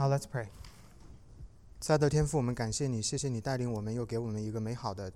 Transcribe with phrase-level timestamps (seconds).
[0.00, 0.46] 好，Let's pray。
[1.82, 5.12] 赛德天父，我们感谢你，谢谢你带领我们，又给我们一个美好的。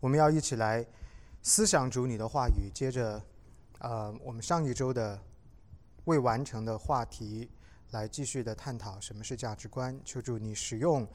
[0.00, 0.86] 我们要一起来
[1.42, 2.70] 思想主你的话语。
[2.72, 3.22] 接着，
[3.80, 5.20] 呃，我们上一周的
[6.06, 7.50] 未完成的话题，
[7.90, 10.00] 来继续的探讨什么是价值观。
[10.02, 11.06] 求主你使用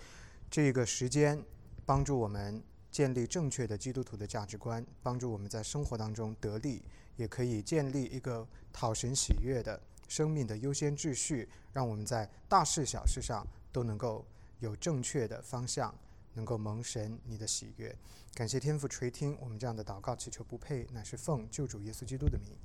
[0.51, 1.43] 这个时间，
[1.87, 2.61] 帮助我们
[2.91, 6.83] 建立正确的基督徒的价值观，帮助我们在生活当中得力，
[7.15, 9.81] 也可以建立一个讨神喜悦的。
[10.07, 14.25] 生命的优先秩序，让我们在大事小事上都能够
[14.59, 15.93] 有正确的方向，
[16.33, 17.95] 能够蒙神你的喜悦。
[18.33, 22.57] 感谢天父垂听我们这样的祷告，祈求不配，乃是奉救主耶稣基督的名。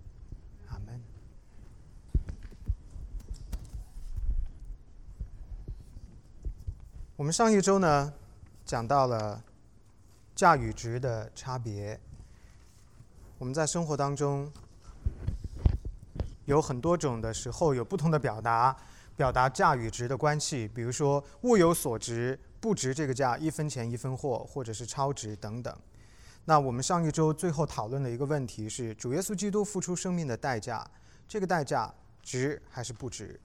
[0.69, 1.03] 阿门。
[7.17, 8.13] 我们上一周呢，
[8.65, 9.43] 讲到了
[10.35, 12.01] 价与值的差别。
[13.39, 14.53] 我们在生活当中。
[16.45, 18.77] 有很多种的时候，有不同的表达，
[19.17, 20.69] 表达价与值的关系。
[20.69, 25.77] 比如说，物有所值，不值这个价，一分钱一分货，或者是超值等等。
[26.45, 30.85] 那我们上一周最后讨论的一个问题是：主耶稣基督付出生命的代价，
[31.29, 33.41] 这个代价值还是不值？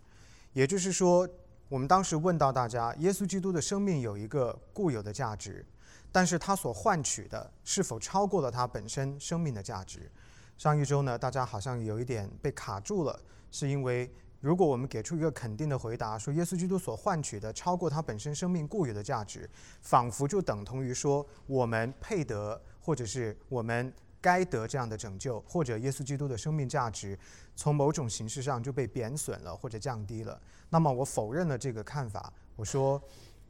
[0.54, 1.30] 也就是说，
[1.70, 5.64] 我们当时问到大家，耶稣基督的生命有一个固有的价值，
[6.12, 10.10] 但是他所换取的是否超过了他本身生命的价值？
[10.58, 13.20] 上一周呢，大家好像有一点被卡住了，
[13.52, 19.48] 是因为如果我们给出一个肯定的回答，说耶稣基督所换取的超过他本身生命固有的价值，
[19.82, 27.18] 仿佛就等同于说我们配得，或者是我们该得这样的拯救，或者耶稣基督的生命价值
[27.56, 30.42] 从某种形式上就被贬损了或者降低了。
[30.72, 33.00] 那么我否认了这个看法，我说，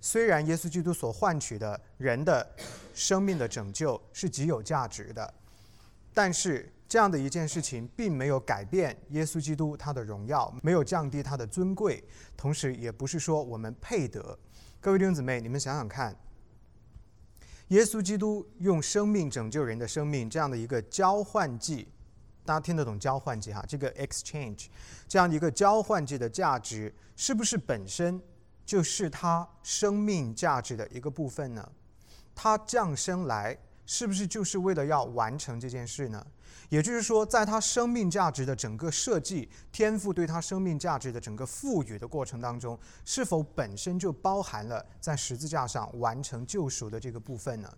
[0.02, 2.45] 虽然耶稣基督所换取的人的
[2.94, 5.33] 生命的拯救是极有价值的，
[6.13, 6.69] 但是。
[6.88, 12.04] 这样的一件事情，并没有改变耶稣基督他的荣耀，没有降低他的尊贵，
[12.38, 14.38] 同时也不是说我们配得。
[14.80, 16.16] 各位弟兄姊妹，你们想想看，
[17.70, 21.90] 耶稣基督用生命拯救人的生命，这样的一个交换剂，
[22.46, 23.62] 大家听得懂交换剂哈？
[23.68, 24.68] 这个 exchange，
[25.09, 28.22] 这样的一个交换剂的价值，是不是本身
[28.66, 31.70] 就是他生命价值的一个部分呢？
[32.34, 36.26] 他降生来，是不是就是为了要完成这件事呢？
[36.69, 47.73] 也就是说，在他生命价值的整个设计、天赋对他生命价值的整个赋予的过程当中，是否本身就包含了在十字架上完成救赎的这个部分呢？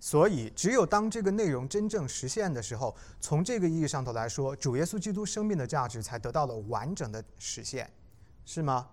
[0.00, 7.90] 所以，只有当这个内容真正实现的时候，从这个意义上头来说，主耶稣基督生命的价值才得到了完整的实现，
[8.44, 8.88] 是吗？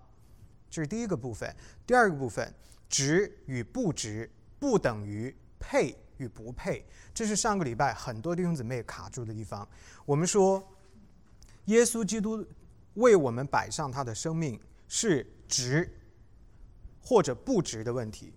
[0.68, 1.54] 这是第一个部分。
[1.86, 2.52] 第二个部分，
[2.88, 5.96] 值与不值不等于配。
[6.18, 9.68] 与不配，这是上个礼拜很多弟兄姊妹卡住的地方。
[10.04, 10.62] 我们说，
[11.66, 12.46] 耶稣基督
[12.94, 15.90] 为我们摆上他的生命是值
[17.00, 18.32] 或者不值的问题，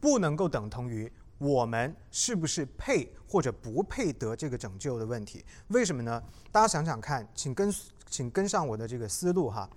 [0.00, 5.44] 不能够等同于我们是不是配或者不配得这个拯救的问题。
[5.68, 6.22] 为什么呢？
[6.50, 7.72] 大家想想看，请跟
[8.08, 9.68] 请跟上我的这个思路哈。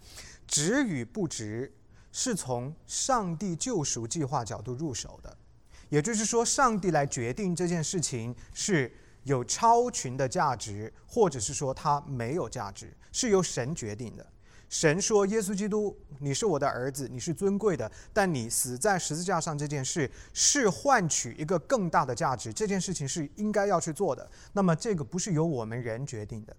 [0.48, 1.72] 值与不值
[2.12, 5.38] 是从上帝救赎计划角度入手的。
[5.92, 8.90] 也就是说，上帝来决定这件事情是
[9.24, 14.26] 有超群的价值，或者是说它没有价值，是由神决定的。
[14.70, 24.32] 神说：“耶稣基督，你是我的儿子，你是尊贵的，但你死在十字架上这件事是换取一个更大的价值，这件事情是应该要去做的。
[24.54, 26.56] 那么这个不是由我们人决定的，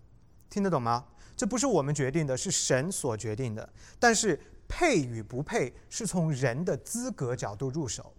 [0.51, 1.07] 听得懂吗？
[1.35, 3.67] 这不是我们决定的，是神所决定的。
[3.99, 4.39] 但是
[4.69, 8.13] 配与不配，是从人的资格角度入手。”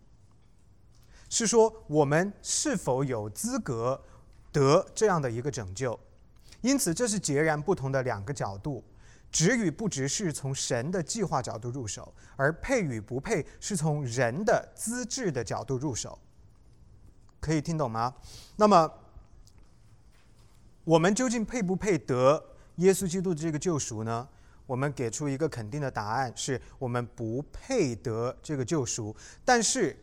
[1.34, 4.00] 是说我们是否有资格
[4.52, 6.00] 得这样的一个拯救？
[6.62, 8.84] 因此，这是截然不同的两个角度。
[9.32, 16.20] 值与不值是从神的计划角度入手，而配与不配是从人的资质的角度入手。
[17.40, 18.14] 可以听懂吗？
[18.58, 18.94] 那么，
[20.84, 22.46] 我们究竟配不配得
[22.76, 24.30] 耶稣基督的这个救赎呢？
[24.68, 29.16] 我们给出一个肯定的答案：是我们不配得这个救赎。
[29.44, 29.98] 但是，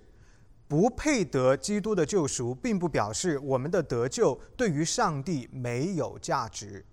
[0.70, 6.86] 不配得基督的救赎，并不表示我们的得救对于上帝没有价值。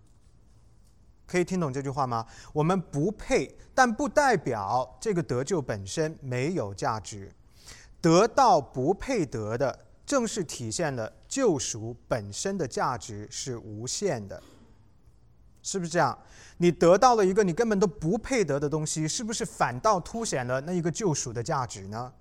[1.27, 2.25] 可以听懂这句话吗？
[2.51, 7.31] 我们不配，但不代表这个得救本身没有价值。
[8.01, 14.41] 得到不配得的，正是体现了救赎本身的价值是无限的，
[15.61, 16.17] 是不是这样？
[16.57, 22.11] 你得到了一个你根本都不配得的东西，是不是反倒凸显了那一个救赎的价值呢？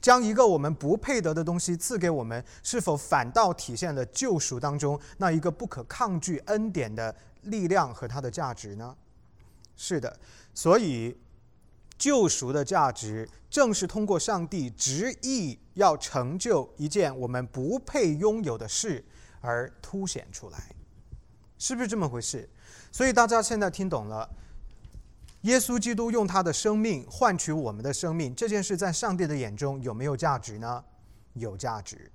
[0.00, 8.96] 将一个我们不配得的东西赐给我们，是否反倒体现了救赎当中那一个不可抗拒恩典的力量和它的价值呢？
[9.76, 10.18] 是的，
[10.54, 11.16] 所以
[11.96, 19.04] 救赎的价值，正是通过上帝执意要成就一件我们不配拥有的事
[19.40, 20.74] 而凸显出来，
[21.58, 22.48] 是不是这么回事？
[22.92, 24.28] 所以大家现在听懂了，
[25.44, 30.82] 耶稣基督用他的生命换取我们的生命，这件事在上帝的眼中有没有价值呢？
[31.34, 32.10] 有价值。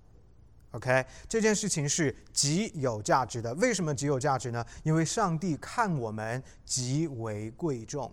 [0.71, 3.53] OK，这件事情是极有价值的。
[3.55, 4.65] 为什么极有价值呢？
[4.81, 8.11] 因为上帝看我们极为贵重。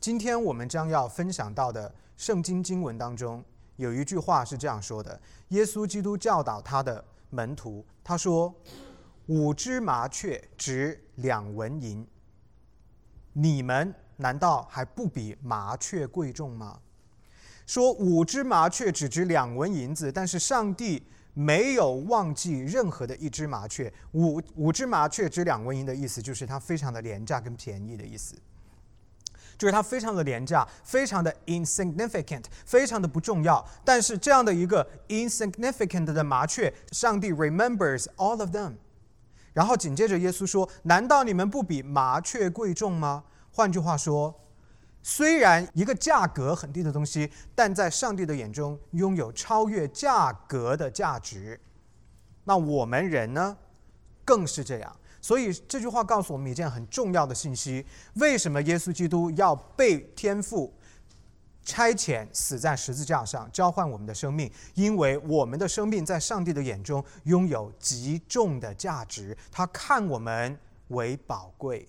[0.00, 3.44] 今天我们将要分享到的圣经经文当中，
[3.76, 8.54] 有一句话是这样说的：耶稣基督教导他的门徒，他说
[9.26, 12.06] ：“五只麻雀值两文银，
[13.32, 16.78] 你们难道还不比麻雀贵重吗？”
[17.66, 23.90] 说五只麻雀只值两文银子，但是上帝没有忘记任何的一只麻雀。
[24.12, 28.34] 五五只麻雀值两文银的意思，就是它非常的廉价跟便宜的意思，
[29.56, 33.64] 就是它非常的廉价，非常的 insignificant，非常的不重要。
[33.84, 38.74] 但是这样的一个 insignificant 的麻雀，上帝 remembers all of them。
[39.52, 44.38] 然后紧接着耶稣说：“难道你们不比麻雀贵重吗？”换句话说。
[45.04, 51.60] 虽然一个价格很低的东西，但在上帝的眼中拥有超越价格的价值。
[52.44, 53.56] 那我们人呢，
[54.24, 54.96] 更是这样。
[55.20, 57.84] 所以这句话告诉我们一件很重要的信息：
[58.14, 60.72] 为什么耶稣基督要被天父
[61.64, 64.50] 差遣死在十字架上，交换我们的生命？
[64.74, 71.88] 因为我们的生命在上帝的眼中拥有极重的价值，他看我们为宝贵。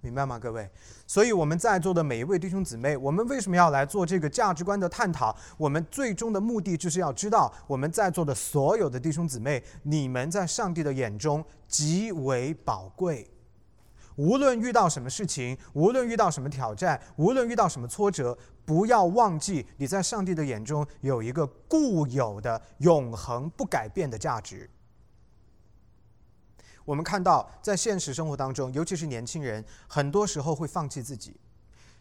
[0.00, 0.70] 明白吗，各位？
[1.08, 5.36] 所以我们在座的每一位弟兄姊妹，我们为什么要来做这个价值观的探讨？
[5.56, 13.28] 我们最终的目的就是要知道，我们在座的所有的弟兄姊妹，你们在上帝的眼中极为宝贵。
[14.18, 24.68] 无论遇到什么事情，无论遇到什么挑战，无论遇到什么挫折，不要忘记你在上帝的眼中有一个固有的、永恒不改变的价值。
[26.84, 31.38] 我们看到，在现实生活当中，尤其是年轻人，很多时候会放弃自己。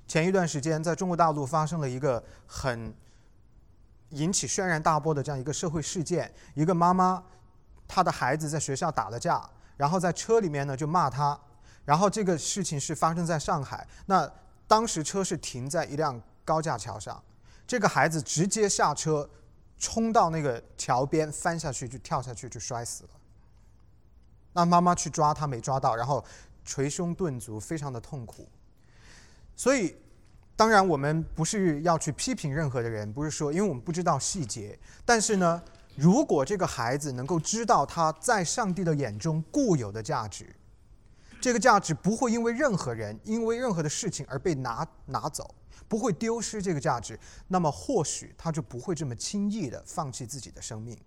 [0.08, 2.92] 前一段时间，在中国大陆发生了一个很
[4.10, 7.24] 引起轩然大波的这样一个社会事件：一个妈妈，
[7.88, 11.40] 她的孩子在学校打了架，然后在车里面呢就骂他。
[11.88, 14.30] 然后这个事情是发生在上海，那
[14.68, 17.24] 当时车是停在一辆高架桥上，
[17.66, 19.30] 这个孩子直接下车，
[19.78, 23.10] 冲到那个桥边，翻下去就跳下去就摔死了。
[24.52, 26.22] 那妈妈去抓他没抓到，然后
[26.66, 28.46] 捶胸顿足，非常的痛苦。
[29.56, 29.96] 所以，
[30.58, 34.78] 当然我们不是要去批评任何的人，不是说因为我们不知道细节。
[35.06, 35.64] 但是呢，
[35.96, 40.54] 如果这个孩子能够知道他在上帝的眼中固有的价值，
[41.40, 45.56] 这个价值不会因为任何人、因为任何的事情而被拿拿走，
[45.88, 47.18] 不会丢失这个价值，
[47.48, 50.98] 那么或许他就不会这么轻易的放弃自己的生命。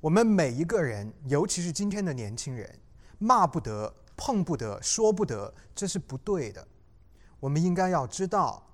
[0.00, 2.78] 我们每一个人，尤其是今天的年轻人，
[3.18, 6.66] 骂不得、碰不得、说不得，这是不对的。
[7.38, 8.64] 我们应该要知道，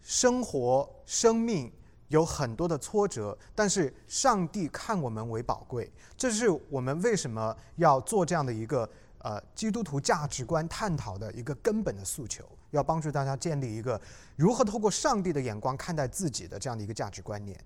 [0.00, 1.72] 生活、生命
[2.08, 5.92] 有很多的挫折，但是上帝看我们为宝贵。
[6.16, 8.88] 这是我们为什么要做这样的一个
[9.24, 14.00] 呃基督徒价值观探讨的一个根本的诉求，要帮助大家建立一个
[14.36, 17.58] 如何透过上帝的眼光看待自己的这样的一个价值观念。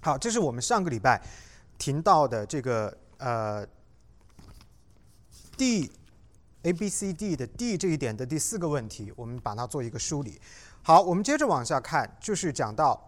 [0.00, 1.20] 好，这是我们上个礼拜。
[1.78, 3.64] 听到的这个呃
[5.56, 5.88] ，D
[6.62, 10.40] A B C D 的 D 这一点的第四个问题，我们把它做一个梳理。
[10.82, 13.00] 好，我们接着往下看，就是讲到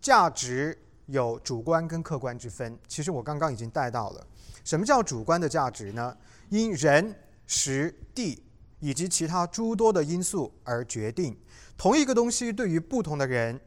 [0.00, 2.76] 价值有主观跟客观之分。
[2.88, 4.26] 其实我刚刚已经带到了，
[4.68, 6.14] 什么叫主观的价值呢？
[6.50, 8.44] 因人、时、地
[8.80, 11.34] 以及其他诸多的因素而决定。
[11.78, 13.58] 同一个东西对于不同的人，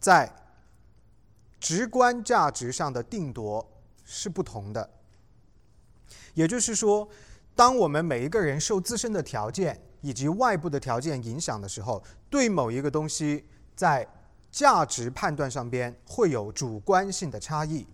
[0.00, 0.28] 在
[1.60, 3.64] 直观价值上的定夺
[4.04, 4.90] 是不同的，
[6.34, 7.08] 也就是说，
[7.54, 14.04] 当我们每一个人受自身的条件以及外部的条件影响的时候，对某一个东西在
[14.50, 17.86] 价值判断上边会有主观性的差异。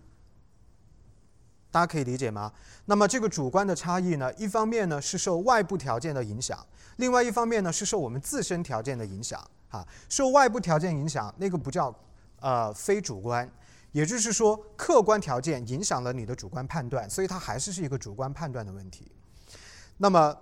[1.71, 2.51] 大家可以理解吗？
[2.85, 6.65] 那么这个主观的差异呢，一方面呢是受外部条件的影响，
[6.97, 9.39] 另外一方面呢是受我们自身条件的影响。
[9.69, 11.93] 啊，受外部条件影响，那个不叫
[12.39, 13.47] 呃非主观。
[13.91, 19.11] 也就是说，客观条件影响了你的主观判断，所以它还是是一个主观判断的问题。
[19.97, 20.35] 那么，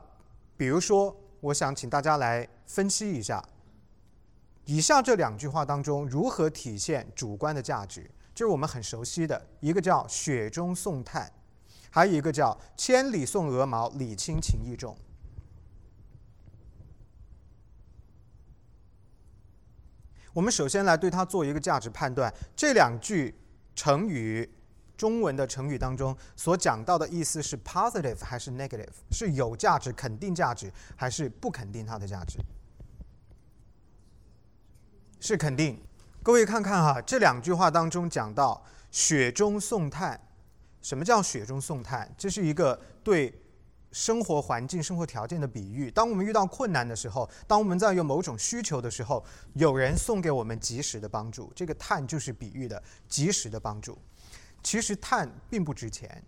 [0.56, 3.44] 比如说，我想请大家来分析一下，
[4.64, 8.10] 以下这两句话当中如何体现主观的价值？
[8.38, 11.34] 就是我们很熟悉的一个叫“雪中送炭”，
[11.90, 14.96] 还有一个叫“千里送鹅毛，礼轻情意重”。
[20.34, 22.32] 我们首先来对它做一个价值判断。
[22.56, 23.34] 这两句
[23.74, 24.48] 成语，
[24.96, 28.94] 中文的成语当中所讲到的意思是 positive 还是 negative？
[29.10, 32.38] 是有价值、肯定价值，还是不肯定它的价值？
[35.20, 35.82] 是肯定。
[36.28, 40.20] 各位看看哈，这两句话当中讲到“雪中送炭”，
[40.84, 42.06] 什么叫“雪中送炭”？
[42.20, 43.34] 这是一个对
[43.94, 45.90] 生活环境、生活条件的比喻。
[45.90, 53.98] 当我们遇到困难的时候，当我们在有某种需求的时候，有人送给我们及时的帮助，这个炭就是比喻的及时的帮助。
[54.62, 56.22] 其实碳并不值钱，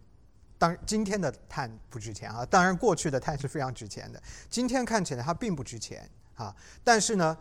[0.58, 4.24] 当今天的碳不值钱啊，当然过去的碳是非常值钱的。
[4.50, 7.38] 今天看起来它并不值钱啊，但是呢。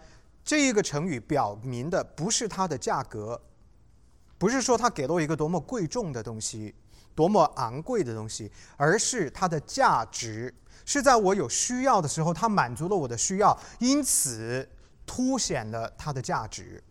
[0.49, 3.38] 这一个成语表明的不是它的价格，
[4.38, 6.75] 不是说它给了我一个多么贵重的东西，
[7.14, 10.55] 多么昂贵的东西，而是它的价值
[10.87, 14.67] 是在我有需要的时候，它满足了我的需要，因此
[15.05, 16.83] 凸显了它的价值。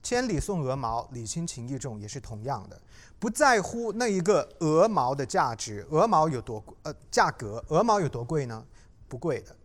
[0.00, 2.80] 千里送鹅毛，礼轻情意重，也是同样的，
[3.18, 8.64] 不在乎那一个鹅毛的价值，鹅毛有多贵呃价格，鹅毛有多贵呢？
[9.08, 9.56] 不贵的。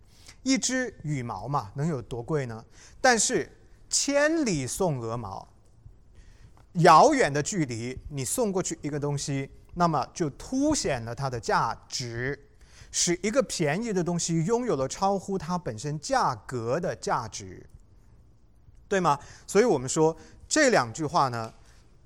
[0.44, 2.64] 一只羽毛嘛，能有多贵呢？
[3.02, 3.50] 但是
[3.90, 5.48] 千里送鹅毛，
[6.74, 12.48] 遥远的距离你送过去一个东西，那么就凸显了它的价值，
[12.92, 17.66] 使一个便宜的东西拥有了超乎它本身价格的价值，
[18.88, 19.18] 对吗？
[19.48, 20.16] 所以我们说
[20.48, 21.54] 这两句话呢，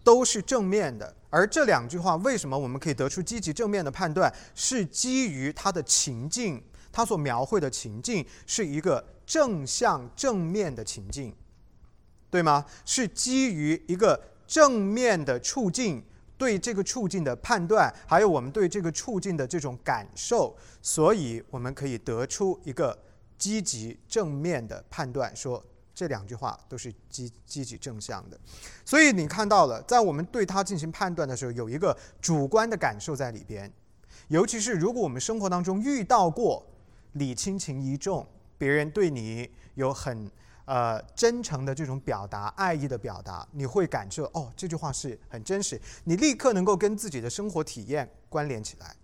[0.03, 1.15] 都是正面的。
[1.29, 4.33] 而这两句话为什么我们可以得出积极正面的判断？
[4.55, 6.63] 是基于它的情境。
[6.97, 11.31] 他所描绘的情境是一个正向正面的情境，
[12.31, 12.65] 对吗？
[12.85, 16.03] 是基于一个正面的处境，
[16.39, 22.97] 对这个处境的判断，还有我们对这个处境的这种感受，所以我们可以得出一个
[23.37, 25.63] 积极正面的判断，说
[25.93, 28.39] 这两句话都是积积极正向的。
[28.83, 33.71] 所以你看到了，在我们对它进行判断的时候，有一个主观的感受在里边，
[34.29, 36.65] 尤其是如果我们生活当中遇到过。
[37.13, 38.25] 礼轻情意重，
[38.57, 40.29] 别人对你有很
[40.65, 48.95] 呃真诚的这种表达、爱意的表达，你会感受哦，这句话是很真实，你立刻能够跟自己的生活体验关联起来。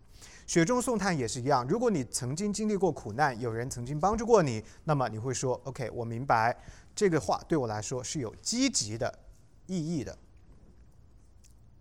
[0.46, 6.56] 雪中送炭也是一样，如果你曾经经历过苦难，有人曾经帮助过你，那么你会说，OK，我明白
[6.94, 9.20] 这个话对我来说是有积极的
[9.68, 10.18] 意义的。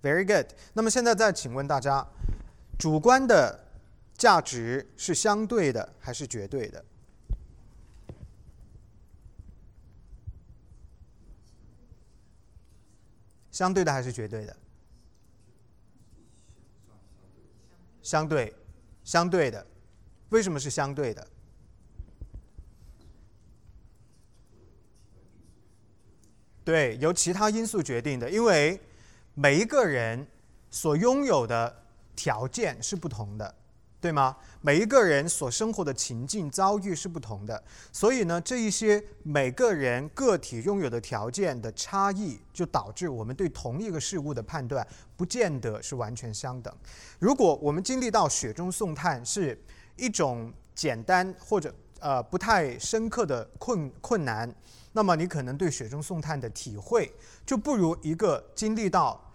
[0.01, 0.53] Very good。
[0.75, 2.07] 那么现在再请问大家，
[2.79, 3.72] 主观的。
[4.23, 6.85] 价值是相对的还是绝对的？
[13.51, 14.57] 相对的还是绝对的？
[18.01, 18.55] 相对，
[19.03, 19.67] 相对的。
[20.29, 21.29] 为什么是相对的？
[26.63, 28.31] 对，由其他因素决定的。
[28.31, 28.81] 因为
[29.35, 30.25] 每一个人
[30.71, 33.57] 所拥有的条件是不同的。
[34.03, 34.37] 对吗？
[34.63, 44.85] 每一个人所生活的情境遭遇是不同的，所以呢，这一些每个人个体拥有的条件的差异，就导致我们对同一个事物的判断
[45.17, 46.77] 不见得是完全相等。
[47.21, 49.57] 如果我们经历到雪中送炭是
[49.95, 54.53] 一种简单或者呃不太深刻的困困难，
[54.91, 57.15] 那么你可能对雪中送炭的体会
[57.47, 59.33] 就不如一个经历到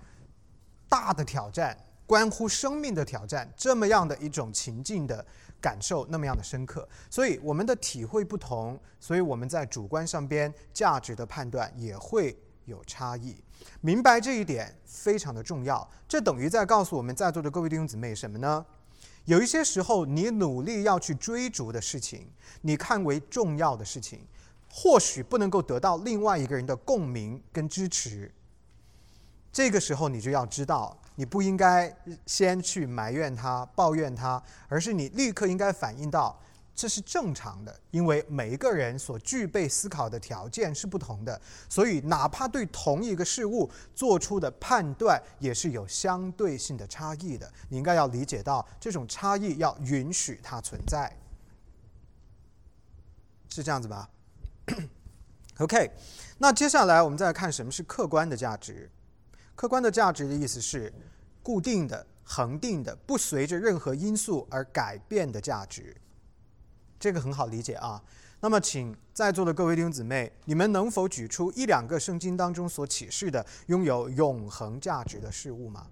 [0.89, 1.85] 大的挑战。
[2.07, 5.23] 关乎生命的挑战，这么样的一种情境的
[5.61, 13.35] 感受，那么样的深刻，所以我们的体会不同，所以我们在主观上边价值的判断也会有差异。
[13.81, 18.65] 明白这一点非常的重要，这等于在告诉我们在座的各位弟兄姊妹什么呢？
[19.25, 24.25] 有一些时候，你努力要去追逐的事情，你看为重要的事情，
[24.71, 28.31] 或许不能够得到另外一个人的共鸣跟支持。
[29.51, 30.97] 这个时候，你就要知道。
[31.19, 31.91] 你不应该
[32.27, 36.39] 先去埋怨他、抱怨他，而是你立刻应该反映到
[36.75, 47.51] 这是正常的，因为每一个人所具备思考的条件是不同的，所以哪怕对同一个事物做出的判断也是有相对性的差异的。
[47.69, 51.11] 你应该要理解到这种差异，要允许它存在，
[53.49, 54.07] 是这样子吧
[55.57, 55.89] ？OK，
[56.37, 58.87] 那接下来我们再来看什么是客观的价值。
[59.55, 60.93] 客观的价值的意思是
[61.47, 65.95] 固定的、恒定的、不随着任何因素而改变的价值。
[66.99, 68.03] 这个很好理解啊。
[68.41, 75.87] 那么，请在座的各位弟兄姊妹，你们能否举出一两个圣经当中所启示的拥有永恒价值的事物吗？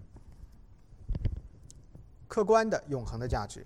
[2.27, 3.65] 客观的、永恒的价值。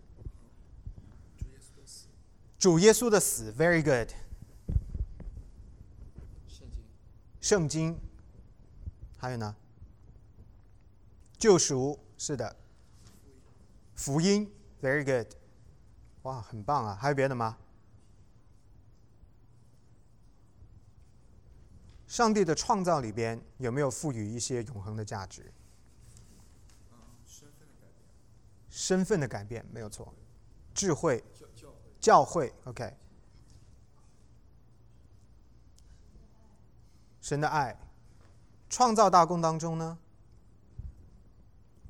[2.59, 4.09] 主耶稣的死，Very good。
[7.41, 7.97] 圣经，
[9.17, 9.55] 还有呢？
[11.39, 12.55] 救赎，是的。
[13.95, 15.33] 福音，very good，
[16.23, 16.95] 哇，很棒啊！
[16.95, 17.57] 还有别的吗？
[22.07, 25.51] 上帝的创造里边有没有赋予一些永恒的价值？
[28.69, 30.13] 身份的改变没有错，
[30.73, 31.23] 智慧，
[31.99, 32.97] 教会，OK。
[37.21, 37.77] 神的爱，
[38.69, 39.97] 创造大功当中呢？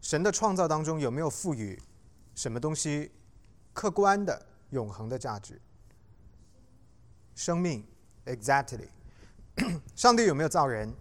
[0.09, 1.79] 神的创造当中有没有赋予
[2.33, 3.11] 什么东西
[3.73, 5.61] 客观的永恒的价值？
[7.35, 7.85] 生命
[8.25, 8.87] ，exactly。
[9.95, 10.91] 上帝有没有造人？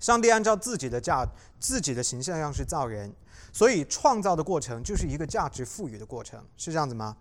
[0.00, 1.26] 上帝按照自己的价、
[1.60, 3.14] 自己的形象样式造人，
[3.52, 7.14] 所以创造的过程就是一个价值赋予的过程，是这样子吗？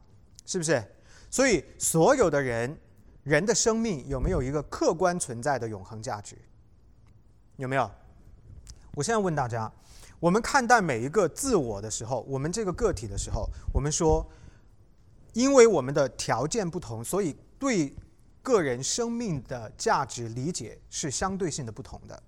[0.45, 0.81] 是不是？
[1.29, 2.79] 所以所有的人。
[3.23, 6.37] 人的生命有没有一个客观存在的永恒价值？
[7.57, 7.91] 有没有？
[8.95, 9.69] 我现在问大家：
[10.21, 14.25] 我们看待每一个自我的时候，我们这个个体的时候，我们说，
[15.33, 17.93] 因为我们的条件不同，所以对
[18.43, 22.23] 个人生命的价值理解是相对性的不同的，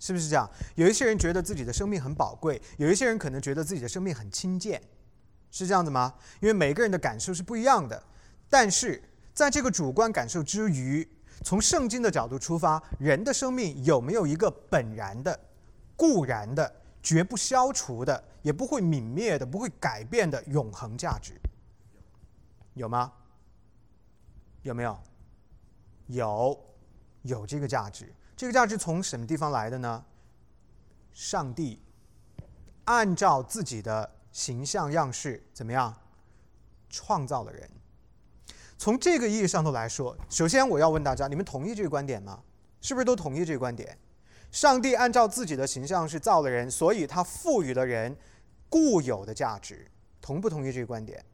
[0.00, 0.50] 是不是这样？
[0.74, 4.82] 有一些人觉得自己的生命很宝贵，有一些人可能觉得自己的生命很轻贱，
[5.52, 6.12] 是这样子吗？
[6.40, 8.02] 因为每个人的感受是不一样的，
[8.50, 9.02] 但是。
[9.34, 11.08] 在这个主观感受之余，
[11.42, 15.40] 从圣经的角度出发，人的生命有没有一个本然的、
[15.96, 16.70] 固然的、
[17.02, 21.34] 绝不消除的、也不会泯灭的、不会改变的永恒价值？
[22.74, 23.12] 有吗？
[24.62, 24.98] 有没有？
[26.06, 26.64] 有，
[27.22, 28.14] 有这个价值。
[28.36, 30.04] 这个价值从什么地方来的呢？
[31.12, 31.82] 上帝
[32.84, 35.94] 按照自己的形象样式，怎么样
[36.88, 37.70] 创造了人？
[38.78, 42.42] 从这个意义上头来说，首先我要问大家：你们同意这个观点吗？
[42.80, 43.96] 是不是都同意这个观点？
[44.52, 48.14] 上帝按照自己的形象是造了人，所以他赋予了人
[48.68, 49.90] 固有的价值。
[50.20, 51.24] 同不同意这个观点？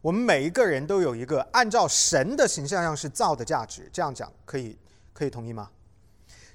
[0.00, 3.90] 我们每一个人都有一个按照神的形象样式造的价值。
[3.92, 4.78] 这样讲可以
[5.12, 5.68] 可以同意吗？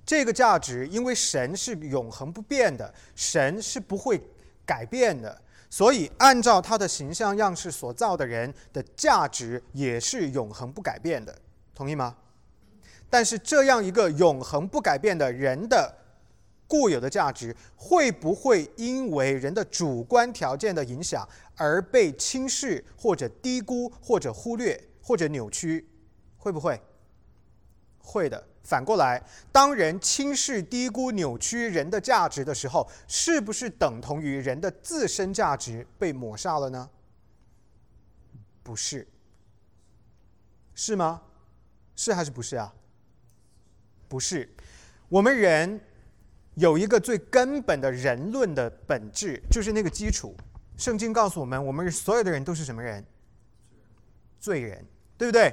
[0.06, 4.22] 这个价值，因为神是永恒不变的，神是不会
[4.66, 5.42] 改变的。
[5.70, 11.36] 所以，按照他的形象样式所造的人的价值也是永恒不改变的，
[11.74, 12.16] 同意吗？
[13.14, 15.96] 但是，这样一个永恒不改变的人的
[16.68, 25.88] 固有的价值，会不会因为人的主观条件的影响而被轻视，或者低估，或者忽略，或者扭曲？
[26.40, 26.82] 会不会？
[28.00, 28.44] 会的。
[28.64, 36.90] 反过来，当人轻视、低估、扭曲人的价值的时候，是不是等同于人的自身价值被抹杀了呢？
[38.64, 39.08] 不是，
[40.74, 41.22] 是吗？
[41.96, 42.74] 是还是不是啊？
[44.14, 44.48] 不是。
[45.10, 45.82] 我们人
[46.54, 50.38] 有一个最根本的人论的本质，就是那个基础。
[50.78, 53.04] 圣经告诉我们，我们所有的人都是什么人？
[54.40, 54.86] 罪人，
[55.18, 55.52] 对不对？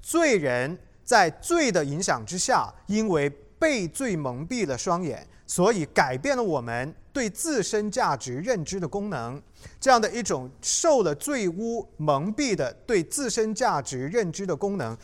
[0.00, 0.78] 罪人。
[1.04, 9.42] 在罪的影响之下，因为被罪蒙蔽了双眼，所以改变了我们对自身价值认知的功能。
[9.80, 14.96] 这样的一种受了罪污蒙蔽的对自身价值认知的功能，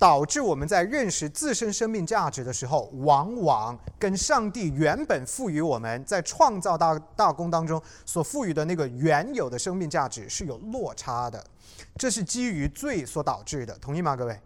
[0.00, 11.44] 导致我们在认识自身生命价值的时候，往往跟上帝原本赋予我们在创造大大功当中所赋予的那个原有的生命价值是有落差的。
[11.96, 14.40] 这是基于罪所导致的，同意吗，各位？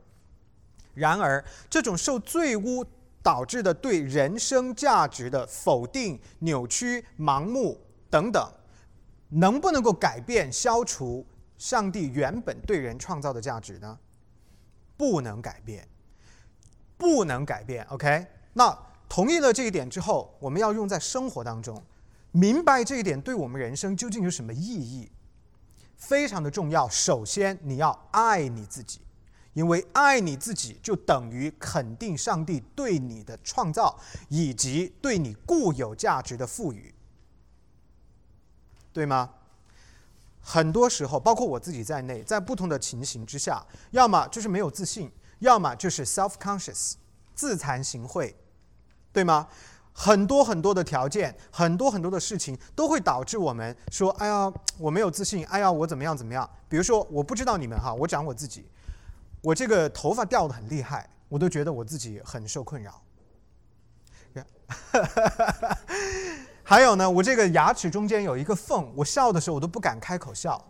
[0.93, 2.85] 然而，这种受罪污
[3.23, 8.45] 导致的对人生价值的否定、扭曲、盲目等等，
[9.29, 11.25] 能不能够改变、消除
[11.57, 13.97] 上帝原本对人创造的价值呢？
[15.05, 15.87] 不能改变，
[16.97, 17.85] 不能改变。
[17.90, 18.75] OK，那
[19.07, 21.85] 同意了这一点之后，我们要用在生活当中，
[22.33, 25.12] 明白这一点对我们人生究竟有什么意义，
[25.95, 26.88] 非常的重要。
[26.88, 29.03] 首先，你要爱你自己。
[29.53, 36.93] 因为爱你自己，就等于肯定上帝对你的创造以及对你固有价值的赋予，
[38.93, 39.35] 对吗？
[40.46, 46.92] 很多时候，包括我自己在内，在不同的情形之下，要么就是没有自信，要么就是 self-conscious，
[47.35, 48.35] 自惭形秽，
[49.11, 49.48] 对吗？
[49.96, 58.68] 很多很多的条件，很多很多的事情，都会导致我们说：“哎呀，我没有自信，哎呀，我怎么样怎么样。”比如说，我不知道你们哈，我讲我自己。
[59.40, 63.00] 我这个头发掉的很厉害，我都觉得我自己很受困扰。
[66.64, 70.62] 还有呢，我这个牙齿中间有一个缝，我笑的时候我都不敢开口笑，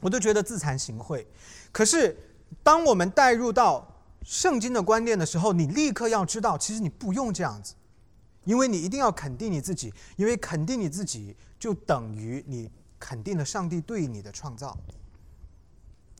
[0.00, 1.24] 我都觉得自惭形秽。
[1.72, 2.14] 可是，
[2.62, 7.74] 当我们带入到圣经的观念的时候，你立刻要知道，其实你不用这样子，
[8.44, 14.76] 因为你一定要肯定你自己，因为肯定你自己就等于你肯定了上帝对你的创造。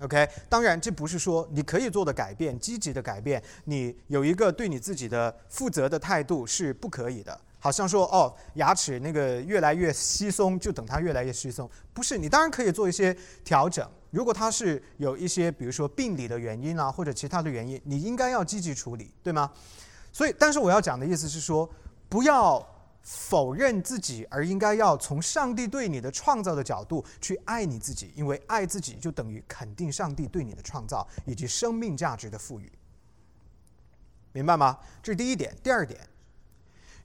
[0.00, 7.38] OK，当然这不是说你可以做的改变，积极的改变，你有一个对你自己的负责的态度是不可以的。
[7.60, 11.68] 好像说哦，牙齿那个越来越稀松，就等它越来越稀松。
[11.92, 13.88] 不是，你当然可以做一些调整。
[14.10, 19.50] 如果它是有一些，比如说病理的原因啊，或者其他的原因，你应该要积极处理，对吗？
[20.12, 21.68] 所以，但是我要讲的意思是说，
[22.08, 22.66] 不要
[23.02, 32.72] 否认自己，而应该要从上帝对你的创造的角度去爱你自己，因为爱自己就等于肯定上帝对你的创造以及生命价值的赋予。
[34.32, 34.78] 明白吗？
[35.02, 35.54] 这是第一点。
[35.62, 36.00] 第二点。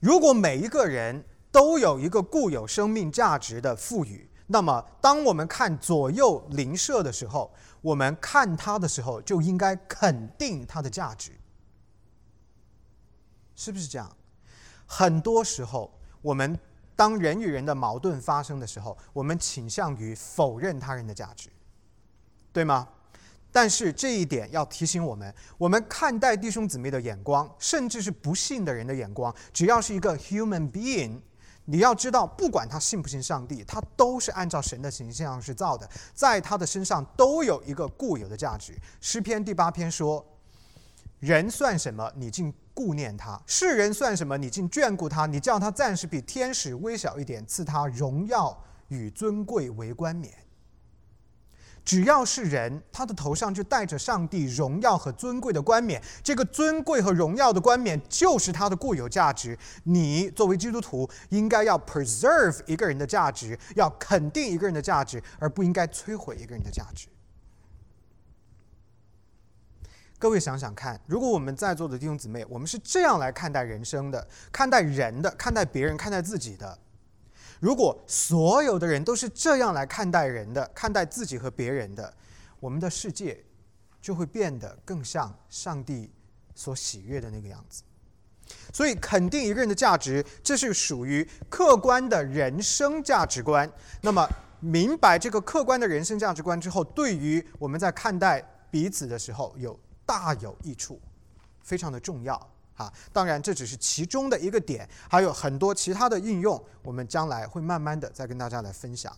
[0.04, 11.32] 如果每一个人都有一个固有生命价值的赋予，那么当我们看左右邻舍的时候，我们看他的时候就应该肯定他的价值，
[13.56, 14.14] 是不是这样？
[14.84, 15.90] 很多时候，
[16.20, 16.58] 我们
[16.94, 21.48] 当人与人的矛盾发生的时候，我们倾向于否认他人的价值，
[22.52, 22.90] 对吗？
[23.54, 31.20] 但是这一点要提醒我们：我们看待弟兄姊妹的眼光，甚至是不信的人的眼光，只要是一个 human being，
[31.66, 38.74] 你要知道，不管他信不信上帝，他都是按照神的形象是造的，在他的身上都有一个固有的价值。
[39.00, 40.26] 诗篇第八篇说
[41.20, 42.12] ：“人算什么？
[42.16, 44.36] 你竟顾念他；世人算什么？
[44.36, 45.26] 你竟眷顾他？
[45.26, 50.34] 你叫他暂时比天使微小一点，赐他荣耀与尊贵为冠冕。”
[51.84, 56.02] 只要是人，他的头上就带着上帝荣耀和尊贵的冠冕。
[56.22, 59.58] 这个尊贵和荣耀的冠冕就是他的固有价值。
[59.82, 67.08] 你作为基督徒，应该要 preserve 一个人的价值，要肯定一个人的价值，而不应该摧毁一个人的价值。
[70.18, 76.78] 各位想想看，如果我们在座的弟兄姊妹，我们是这样来看待人生的、看待人的、看待别人、看待自己的。
[77.60, 82.12] 如果所有的人都是这样来看待人的、看待自己和别人的，
[82.60, 83.42] 我们的世界
[84.00, 86.12] 就会变得更像上帝
[86.54, 87.82] 所喜悦的那个样子。
[88.72, 93.70] 所以，肯定一个人的价值，这是属于客观的人生价值观。
[94.02, 94.28] 那么，
[94.60, 101.00] 明白这个客观的人生价值观之后，对于我们在看待彼此的时候，有大有益处，
[101.62, 102.53] 非常的重要。
[102.74, 109.16] 啊，当然这只是其中的一个点，还有很多其他的应用，我们将来会慢慢的再跟大家来分享。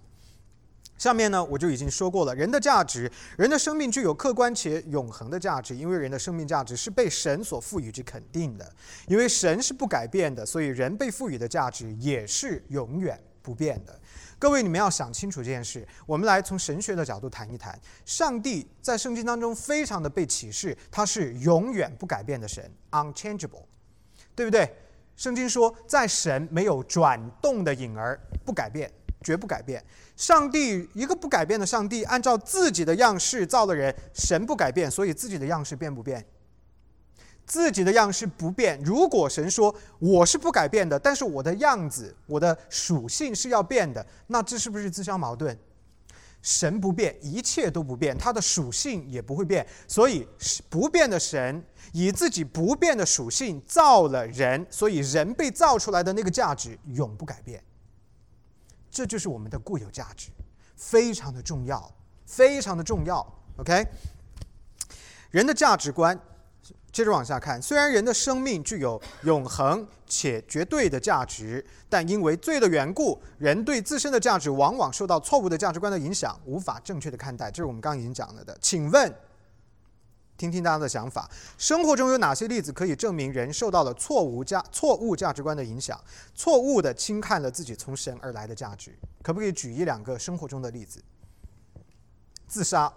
[0.98, 8.72] 下面呢，我就已经说过了，人的价值，人的生命具有客观且永恒的价值，因为人的生命价值是被神所赋予及肯定的，
[9.06, 14.00] 因为神是不改变的，所以人被赋予的价值也是永远不变的。
[14.38, 15.86] 各位，你们要想清楚这件事。
[16.04, 23.64] 我们来从神学的角度谈一谈，上帝在圣经当中非常的被启示，他是永远不改变的神，unchangeable，
[24.34, 24.70] 对不对？
[25.16, 29.82] 圣经说，在神没有转动的影儿，不改变，绝不改变。
[30.16, 36.22] 上帝一个不改变的上帝，按照自己的样式造了人，神不改变，所以自己的样式变不变？
[37.46, 38.78] 自己的样式不变。
[38.82, 45.56] 如果神说我是不改变的，但是我的样子、我的属性是要变的，那这是不是自相矛盾？
[46.42, 49.66] 神不变，一切都不变，他的属性也不会变。
[49.88, 50.26] 所以
[50.68, 57.62] 不变的神以自己不变的属性造了人，所以人被造出来的那个价值永不改变。
[58.90, 60.30] 这就是我们的固有价值，
[60.76, 61.92] 非常的重要，
[62.26, 63.26] 非常的重要。
[63.56, 63.86] OK，
[65.30, 66.18] 人的价值观。
[66.96, 77.50] 接着往下看，虽然人的生命具有永恒且绝对的价值，但因为罪的缘故，人对自身的价值往往受到错误的价值观的影响，无法正确的看待。
[77.50, 78.56] 这是我们刚刚已经讲了的。
[78.62, 79.14] 请问，
[80.38, 86.02] 听听大家的想法，生活中有哪些例子可以证明人受到了错误价错误价值观的影响，
[86.34, 88.98] 错误的轻看了自己从神而来的价值？
[89.22, 91.02] 可不可以举一两个生活中的例子？
[92.48, 92.90] 自杀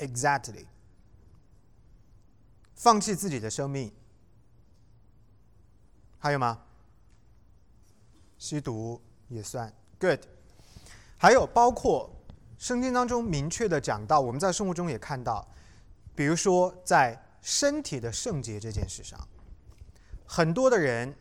[0.00, 0.64] ，exactly。
[2.80, 3.92] 放弃自己的生命，
[6.18, 6.62] 还有吗？
[8.38, 10.20] 吸毒也算，good。
[11.18, 12.10] 还有包括
[12.56, 15.46] 圣经当中明确的讲到，我们在生活中也看到，
[16.14, 19.28] 比如说在身体的圣洁这件事上，
[20.24, 21.14] 很多的人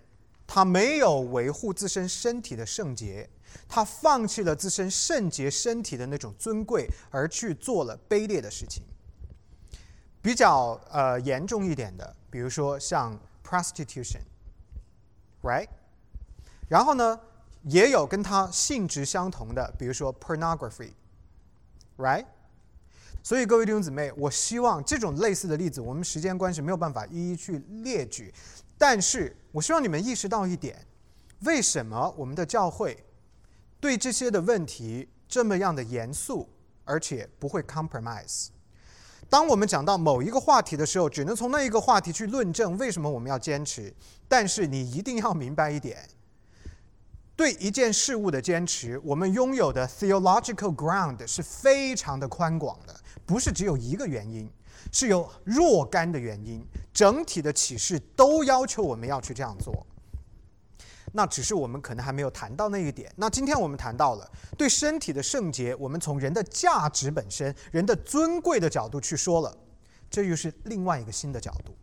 [0.48, 3.30] 他没有维护自身身体的圣洁，
[3.68, 8.82] 他放弃了自身圣洁身体的那种尊贵，而去做了卑劣的事情。
[10.22, 15.70] 比较呃严重一点的，比如说像 prostitution，right？
[16.68, 17.20] 然后呢，
[17.64, 22.26] 也有跟它性质相同的，比如说 pornography，right？
[23.24, 28.34] 所以各位弟兄姊妹，我希望这种类似的例子，我们时间关系没有办法一一去列举，
[28.78, 30.86] 但是我希望你们意识到一点：
[31.42, 33.04] 为什么我们的教会
[33.80, 36.48] 对这些的问题这么样的严肃，
[36.86, 38.50] 而且不会 compromise？
[39.30, 43.94] 当我们讲到某一个话题的时候，只能从那一个话题去论证为什么我们要坚持。
[44.28, 45.98] 但是你一定要明白一点：
[47.36, 54.50] 对一件事物的坚持，我们拥有的 theological ground 是非常的宽广的，不是只有一个原因，
[54.92, 56.66] 是有若干的原因。
[56.92, 59.86] 整体的启示都要求我们要去这样做。
[61.14, 63.12] 那只是我们可能还没有谈到那一点。
[63.16, 69.58] 那今天我们谈到了对身体的圣洁，我们从人的价值本身、人的尊贵的角度去说了，
[70.10, 71.76] 这又是另外一个新的角度。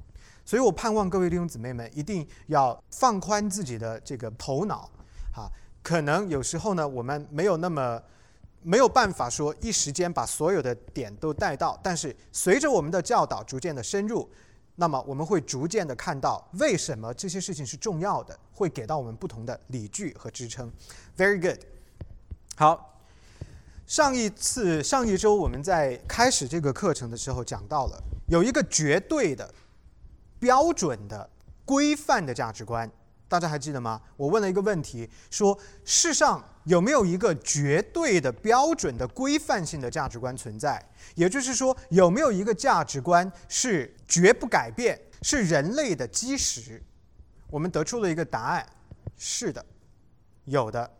[0.44, 4.90] 所以我盼望各位弟兄姊妹们一定要放宽自己的这个头脑，
[5.34, 5.50] 哈。
[5.82, 8.00] 可能有时候呢，我们没有那么
[8.62, 14.28] 没有办法说一时间把所有的点都带到，但是随着我们的教导逐渐的深入。
[14.76, 20.70] 那么我们会逐渐的看到为什么这些事情是重要的，会给到我们不同的理据和支撑。
[21.16, 21.64] Very good。
[22.56, 23.00] 好，
[23.86, 29.52] 上一次上一周我们在开始这个课程的时候讲到了有一个绝对的
[30.38, 31.28] 标准的
[31.64, 32.90] 规范的价值观。
[33.28, 34.00] 大家还记得吗？
[34.16, 40.84] 我问了一个问题，说世上有没有一个绝对的标准的规范性的价值观存在？
[41.14, 46.82] 也就是说，有没有一个价值观是绝不改变，是人类的基石？
[47.48, 48.66] 我们得出了一个答案：
[49.16, 49.64] 是的，
[50.44, 50.90] 有的，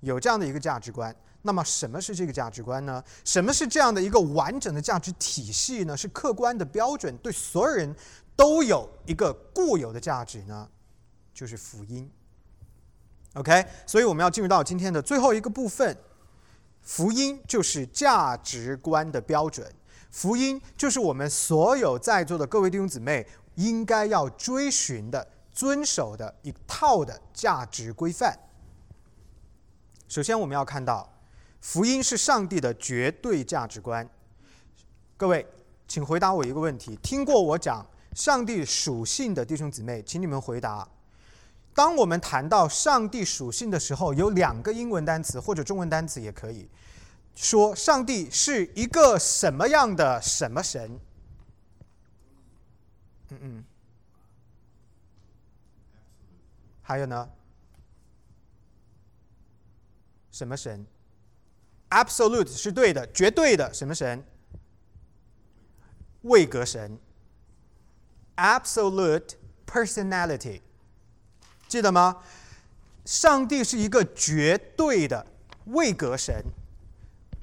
[0.00, 1.14] 有这样的一个价值观。
[1.42, 3.02] 那么，什么是这个价值观呢？
[3.24, 5.94] 什么是这样的一个完整的价值体系呢？
[5.96, 7.94] 是客观的标准，对所有人
[8.34, 10.68] 都有一个固有的价值呢？
[11.32, 12.10] 就是福音
[13.34, 15.96] ，OK，所以我们要进入到今天的最后一个部分。
[16.82, 19.70] 福音就是价值观的标准，
[20.10, 28.36] 福音就是我们所有在座的各位弟兄姊妹应该要追寻的、遵守的一套的价值规范。
[30.08, 31.08] 首先，我们要看到，
[31.60, 34.08] 福音是上帝的绝对价值观。
[35.18, 35.46] 各位，
[35.86, 40.88] 请回答我一个问题：听过我讲上帝属性的弟兄姊妹，请你们回答。
[41.74, 46.68] 当我们谈到上帝属性的时候，有两个英文单词或者中文单词也可以
[47.34, 51.00] 说，上帝是一个什么样的什么神？
[53.30, 53.64] 嗯嗯。
[56.82, 57.30] 还有呢？
[60.32, 60.84] 什么神
[61.90, 64.24] ？Absolute 是对的，绝对的什么神？
[66.22, 66.98] 位格神。
[68.36, 69.34] Absolute
[69.66, 70.62] personality。
[71.70, 72.16] 记得吗？
[73.04, 75.24] 上帝是一个绝对的
[75.66, 76.44] 位格神。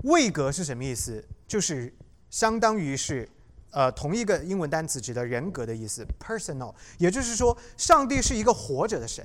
[0.04, 1.24] 位格是什么意思？
[1.48, 1.92] 就是
[2.30, 3.28] 相当于是
[3.72, 6.76] 呃同一个英文单词指的人格的意思，personal。
[6.98, 9.24] 也就是说，上帝是一个活着的神。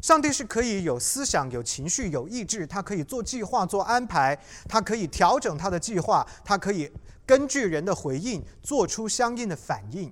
[0.00, 6.90] 上帝是可以有思想、有情绪、有意志，他可以做计划、做安排，他可以调整他的计划，他可以
[7.26, 10.10] 根据人的回应做出相应的反应。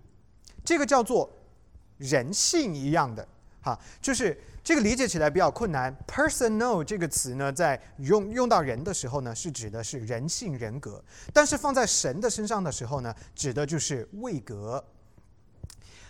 [0.63, 1.33] 这个叫做
[1.97, 3.27] 人性一样的。
[3.67, 5.93] 啊，就是这个理解起来比较困难。
[6.07, 11.03] personal 这个词呢，在用用到人的时候呢，是指的是人性人格；
[11.33, 14.85] 但是放在神的身上的时候呢，指的就是位格。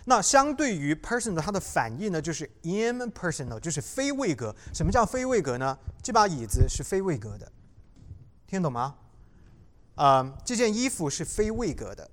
[0.05, 4.55] 那相对于 personal，它的反义呢，就是 impersonal，就是非位格。
[4.71, 5.75] 什么叫非位格呢？
[6.03, 7.51] 这把椅子是非位格的，
[8.45, 8.95] 听懂吗？
[9.95, 12.07] 啊，这件衣服是非位格的。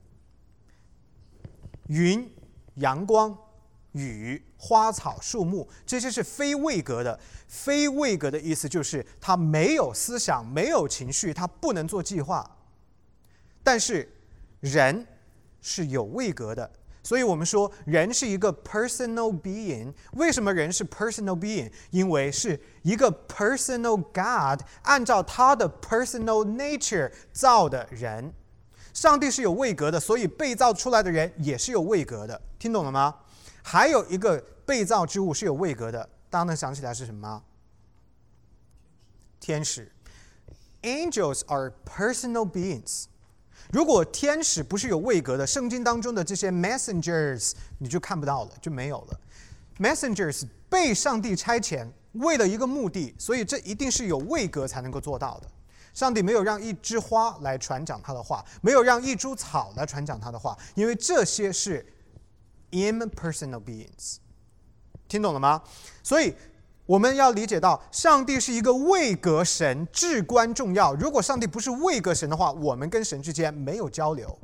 [1.88, 2.35] 云、
[2.76, 3.37] 阳光。
[3.94, 7.18] 雨、花草、树木，这些是非位格的。
[7.48, 12.48] 非位格的意思就是它没有思想，没有情绪，它不能做计划。
[13.62, 14.12] 但是
[14.61, 15.07] 人
[15.62, 16.70] 是有位格的，
[17.02, 19.92] 所以我们说人是一个 personal being。
[20.12, 21.70] 为什么人是 personal being？
[21.90, 28.35] 因为是一个 personal God 按照他的 personal nature 造的人。
[28.92, 32.40] 上帝是有位格的，所以被造出来的人也是有位格的。
[32.59, 33.14] 听懂了吗？
[33.66, 37.42] 还有一个被造之物是有位格的，大家能想起来是什么吗？
[39.40, 39.90] 天使。
[40.83, 43.05] Angels are personal beings。
[43.72, 49.20] 如果天使不是有位格的，圣经当中的这些 messengers 你就看不到了，就没有了。
[49.79, 55.48] Messengers 被上帝差遣，为了一个目的，所以这一定是有位格才能够做到的。
[55.94, 61.85] 上帝没有让一枝花来传讲他的话，没有让一株草来传讲他的话，因为这些是。
[62.74, 64.16] Impersonal beings，
[65.06, 65.62] 听懂了吗？
[66.02, 66.34] 所以
[66.87, 70.92] 我们要理解到，上帝是一个位格神，至关重要。
[70.94, 74.38] 如果上帝不是位格神的话，我们跟神之间没有交流，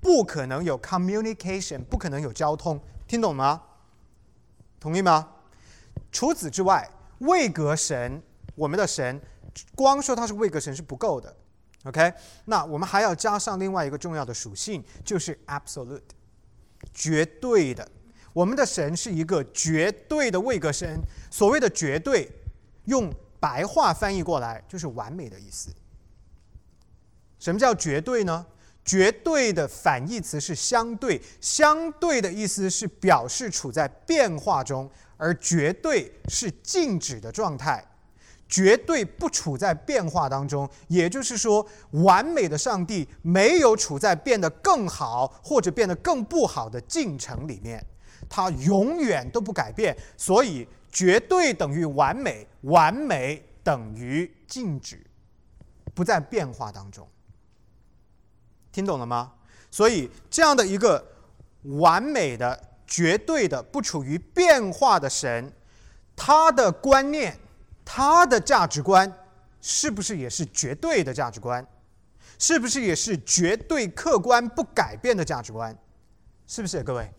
[0.00, 3.62] 不可能有 communication，不可能有交通，听懂吗？
[4.80, 5.28] 同意吗？
[6.10, 8.22] 除此之外，位格神，
[8.54, 9.20] 我们的神，
[9.76, 11.36] 光说他是位格神是不够的。
[11.84, 12.12] OK，
[12.46, 16.00] 那我们还要加上另外一个重要的属性，就是 absolute，
[16.92, 17.86] 绝对的。
[18.32, 21.00] 我们的神是一个绝对的位格神。
[21.30, 22.30] 所谓的绝对，
[22.84, 25.70] 用白话翻译过来就是完美的意思。
[27.38, 28.46] 什么叫绝对呢？
[28.84, 37.84] 绝对的反义词是相对，相对的意思是表示处在变化中，而绝对是静止的状态，
[38.48, 40.68] 绝对不处在变化当中。
[40.88, 47.84] 也就是说，完美的上帝没有处在变得更好或者变得更不好的进程里面。
[48.28, 55.02] 他永远都不改变，所以绝对等于完美，完美等于静止，
[55.94, 57.08] 不在变化当中。
[58.70, 59.32] 听懂了吗？
[59.70, 61.06] 所以这样的一个
[61.62, 65.52] 完美的、绝对的、不处于变化的神，
[66.14, 67.38] 他的观念、
[67.90, 69.10] 他的价值观，
[69.62, 71.66] 是不是也是绝对的价值观？
[72.38, 75.74] 是不是也是绝对客观不改变的价值观？
[76.46, 77.10] 是不是，各位？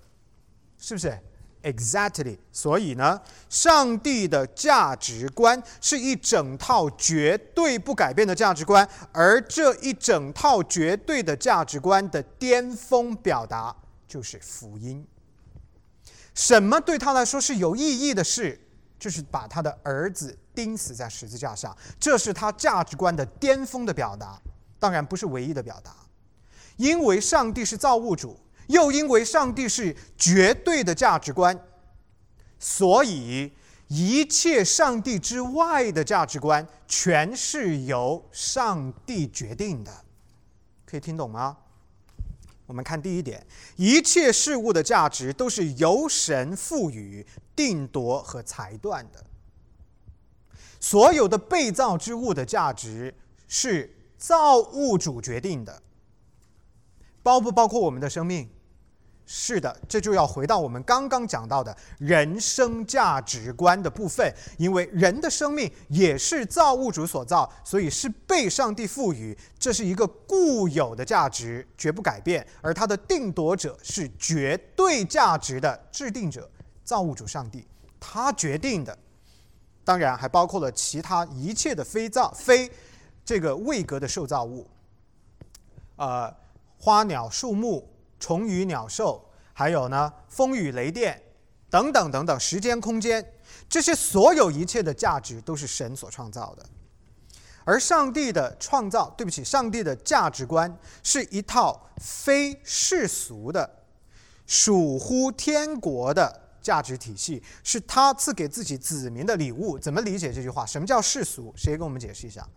[0.77, 1.19] 是不是
[1.63, 2.37] ？Exactly。
[2.51, 13.75] 所以呢，上帝的价值观是一整套绝对不改变的价值观，而这一整套绝对的价值观的巅峰表达
[14.07, 15.03] 就是福音。
[16.35, 18.67] 什么对他来说是有意义的事？
[18.99, 24.37] 就是把他的儿子钉死在十字架上，这是他价值观的巅峰的表达。
[24.77, 25.95] 当然不是唯一的表达，
[26.75, 28.37] 因为上帝是造物主。
[28.67, 31.59] 又因为上帝是绝对的价值观，
[32.59, 33.51] 所以
[33.87, 39.91] 一切上帝之外的价值观全是由上帝决定的。
[40.85, 41.57] 可以听懂吗？
[42.67, 43.43] 我们看第一点：
[43.75, 49.25] 一切事物的价值都是由神赋予、定夺和裁断的。
[50.79, 53.13] 所有的被造之物的价值
[53.47, 55.81] 是造物主决定的，
[57.21, 58.49] 包不包括我们的生命？
[59.31, 72.43] 是的，这就要回到我们刚刚讲到的人生价值观的部分，因为人的生命也是造物主所造，所以是被上帝赋予，这是一个固有的价值，绝不改变。
[72.59, 76.49] 而它的定夺者是绝对价值的制定者，
[76.83, 77.67] 造物主上帝，
[77.99, 78.97] 他决定的。
[79.89, 82.71] 当然还包括了其他一切的非造非
[83.25, 84.69] 这个位格的受造物，
[85.95, 86.31] 呃，
[86.77, 87.89] 花鸟树木。
[88.19, 91.19] 虫鱼鸟兽，还有呢，风雨雷电，
[91.69, 93.33] 等等等等，时间空间，
[93.69, 96.65] 这些所有一切的价值都是神所创造的，
[97.63, 103.67] 而上帝的创造，对不起，上帝的价值观是一套非世俗的、
[104.45, 109.77] 属乎天国的价值体系，是他赐给自己子民的礼物。
[109.77, 110.65] 怎么理解这句话？
[110.65, 111.53] 什么叫世俗？
[111.55, 112.47] 谁给我们解释一下？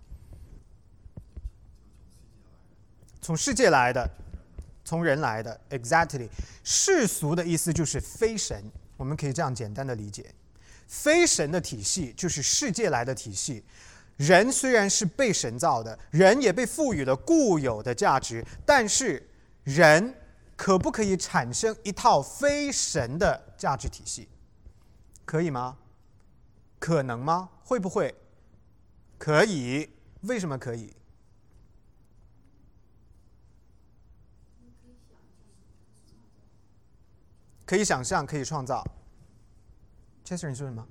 [3.20, 4.10] 从世界来的。
[4.84, 6.28] 从人来的，exactly，
[6.64, 8.60] 世俗的意思就是非神，
[8.96, 10.34] 我们可以这样简单的理解，
[10.88, 13.62] 非神的体系就是世界来的体系。
[14.16, 19.24] 人虽然是被神造的，人也被赋予了固有的价值，但是
[19.62, 20.12] 人
[20.56, 24.28] 可不可以产生一套非神的价值体系？
[25.24, 25.78] 可以吗？
[26.78, 27.48] 可能吗？
[27.64, 28.14] 会不会？
[29.18, 29.88] 可以？
[30.22, 30.94] 为什么可以？
[37.64, 38.84] 可以想象，可以创造。
[40.24, 40.86] Chester，你说什么？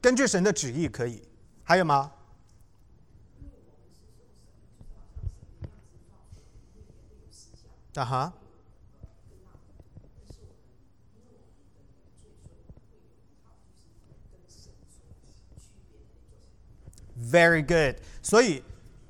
[0.00, 1.22] 根据神的旨意可以。
[1.62, 2.12] 还有吗？
[7.98, 8.32] 啊哈。
[17.18, 18.02] Very good。
[18.22, 18.62] 所以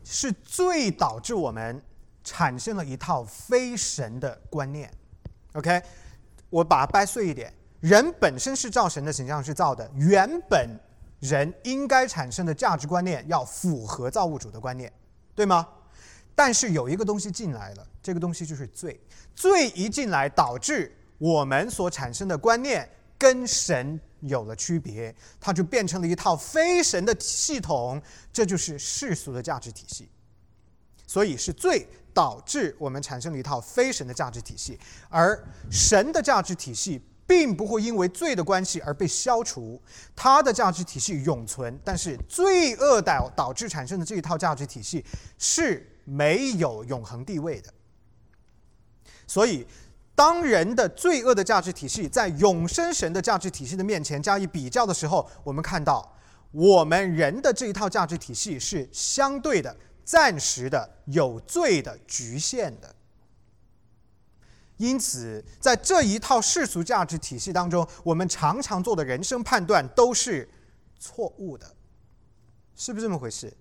[0.05, 1.83] 是最导致我们。
[2.25, 4.93] 产生了一套非神的观念
[5.55, 5.83] ，OK，
[6.51, 7.51] 我把它掰碎一点。
[7.81, 10.79] 人本身是照神的形象是造的，原本
[11.21, 14.93] 人应该产生的价值观念要符合造物主的观念，
[15.35, 15.67] 对吗？
[16.39, 19.01] 但是有一个东西进来了，这个东西就是罪。
[19.35, 28.01] 罪一进来，导致我们所产生的观念跟神有了区别，它就变成了一套非神的系统，
[28.33, 30.09] 这就是世俗的价值体系。
[31.09, 31.85] 所以是罪。
[32.15, 34.77] 导致我们产生了一套非神的价值体系，
[35.09, 39.81] 而神的价值体系并不会因为罪的关系而被消除，
[40.17, 41.79] 它的价值体系永存。
[41.85, 45.05] 但是罪恶导导致产生的这一套价值体系
[45.39, 47.73] 是没有永恒地位的。
[49.27, 49.67] 所以，
[50.15, 56.17] 当人的罪恶的价值体系在永生神的价值体系的面前加以比较的时候，我们看到
[56.51, 62.95] 我们人的这一套价值体系是相对的、暂时的、有罪的、局限的。
[64.79, 70.49] 因此，在这一套世俗价值体系当中，我们常常做的人生判断都是
[70.99, 71.75] 错误的，
[72.75, 73.53] 是不是这么回事？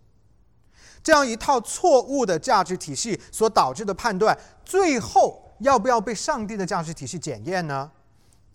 [1.08, 7.90] 这样一套错误的价值体系所导致的判断，最后要不要被上帝的价值体系检验呢？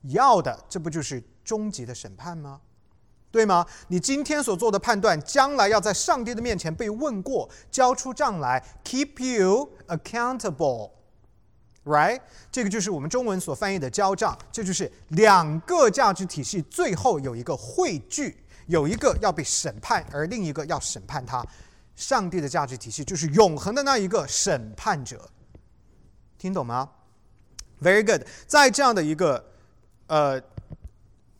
[0.02, 2.60] 要的，这不就是终极的审判吗？
[3.30, 3.64] 对吗？
[3.88, 10.90] 你今天所做的判断，将来要在上帝的面前被问过，交出账来，keep you accountable。
[11.86, 21.42] Right，这个就是我们中文所翻译的交账，这就是两个价值体系最后有一个汇聚，有一个要被审判，而另一个要审判它。
[22.02, 25.30] 上帝的价值体系就是永恒的那一个审判者，
[26.36, 26.90] 听懂吗
[27.80, 29.52] ？Very good，在这样的一个
[30.08, 30.42] 呃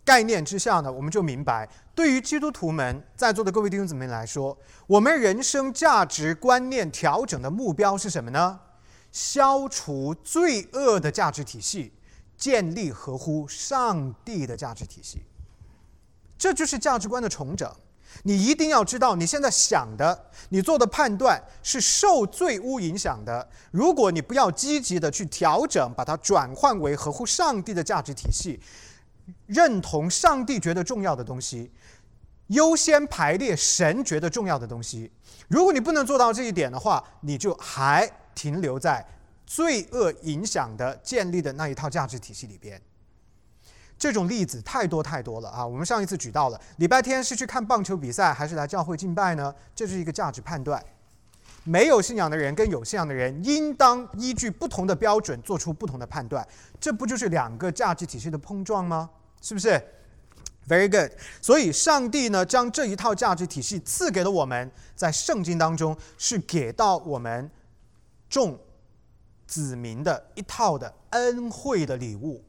[0.05, 4.57] 概念之下呢，我们就明白，对于基督徒们在座的各位弟兄姊妹来说，
[4.87, 8.61] 我们人生价值观念调整的目标是什么呢？
[9.11, 11.93] 消除罪恶的价值体系，
[12.37, 15.23] 建立合乎上帝的价值体系，
[16.39, 17.69] 这就是价值观的重整。
[18.25, 23.49] 你一定要知道，你现在想的、你做的判断是受罪污影响的。
[23.71, 28.61] 如果你不要积极的去调整，把它转换为合乎上帝的价值体系，
[29.47, 31.71] 认同上帝觉得重要的东西，
[32.49, 35.11] 优先排列神觉得重要的东西。
[35.49, 38.11] 如果你不能做到这一点的话，你就还。
[38.35, 39.07] 停留在
[39.45, 42.81] 罪恶影响的建立的那一套价值体系里边，
[44.03, 45.65] 这种例子太多太多了啊！
[45.65, 49.55] 我们上一次举到了，礼拜天是去看棒球比赛还是来教会敬拜呢？
[49.77, 50.85] 这是一个价值判断。
[51.63, 56.45] 没有信仰的人跟有信仰的人，应当依据不同的标准做出不同的判断。
[56.81, 59.09] 这不就是两个价值体系的碰撞吗？
[59.41, 59.81] 是不是
[60.69, 61.17] ？Very good。
[61.41, 67.49] 所以上帝呢，将这一套价值体系赐给了我们，在圣经当中是给到我们。
[68.29, 68.59] 众
[69.47, 72.43] 子民的一套的恩惠的礼物，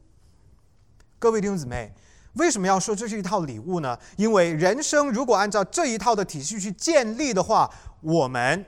[1.24, 1.90] 各位弟兄姊妹，
[2.34, 3.98] 为什么要说这是一套礼物呢？
[4.18, 8.66] 因为人生如果按照这一套的体系去建立的话，我们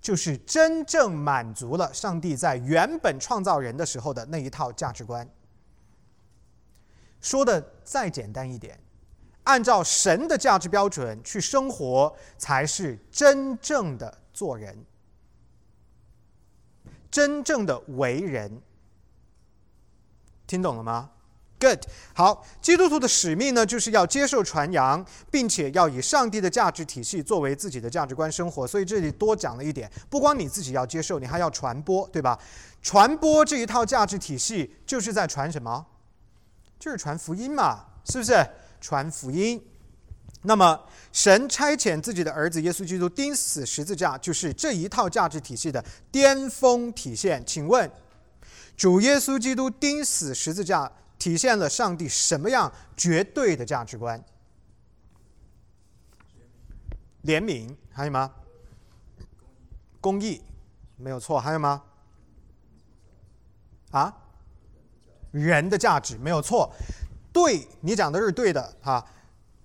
[0.00, 5.28] 就是真正满足了上帝在原本创造人的时候的那一套价值观。
[7.20, 8.78] 说的再简单一点，
[9.42, 14.84] 按照神的价值标准去生活，才是真正的做人。
[17.10, 18.62] 真正的为人，
[20.46, 21.10] 听懂了吗
[21.60, 21.80] ？Good，
[22.14, 28.66] 好，基督徒的使命呢，就是要接受传扬，并且要以上帝的价值体系作为自己的价值观生活。
[28.66, 32.38] 所以这里多讲了一点，不光你自己要接受，你还要传播，对吧？
[32.82, 35.84] 传播这一套价值体系，就是在传什么？
[36.78, 38.34] 就是传福音嘛，是不是？
[38.80, 39.62] 传福音。
[40.44, 40.80] 那么，
[41.12, 47.44] 神差遣自己的儿子耶稣基督钉死十字架，就是这一套价值体系的巅峰体现。
[47.44, 47.90] 请问，
[48.74, 50.90] 主耶稣基督钉死十字架
[51.20, 54.24] 体现了上帝什么样绝对的价值观？
[57.22, 58.32] 怜悯还有吗？
[60.00, 60.40] 公义
[60.96, 61.82] 没有错，还有吗？
[63.90, 64.16] 啊？
[65.30, 66.72] 人的价值没有错，
[67.32, 69.06] 对你讲的是对的啊。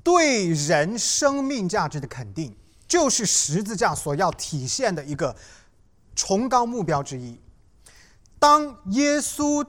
[0.04, 2.56] 对人生命价值的肯定，
[2.88, 5.36] 就是十字架所要体现的一个
[6.16, 7.40] 崇高目标之一。
[8.38, 9.66] 当耶稣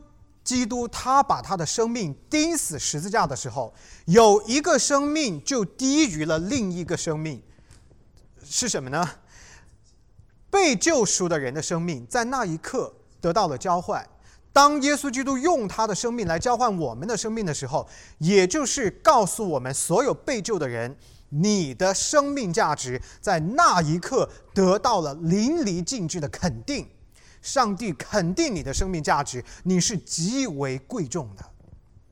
[0.46, 3.74] 基督他把他的生命钉死十字架的时候，
[4.04, 7.42] 有一个生命就低于了另一个生命，
[8.44, 9.04] 是什么呢？
[10.48, 14.08] 被救赎的人的生命在那一刻得到了交换。
[14.52, 17.86] 当耶稣基督用他的生命来交换我们的生命的时候，
[18.18, 20.96] 也就是告诉我们所有被救的人，
[21.30, 26.88] 你的生命价值在那一刻得到了淋漓尽致的肯定。
[27.46, 31.50] 上帝肯定你的生命价值，你是极为贵重的，